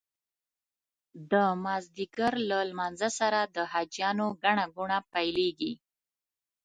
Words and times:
د 1.31 1.33
مازدیګر 1.63 2.33
له 2.49 2.57
لمانځه 2.69 3.09
سره 3.19 3.39
د 3.55 3.57
حاجیانو 3.71 4.27
ګڼه 4.43 4.65
ګوڼه 4.75 4.99
پیلېږي. 5.13 5.73